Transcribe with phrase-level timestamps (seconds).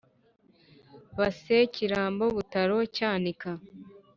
[1.17, 3.51] Base Kirambo Butaro Cyanika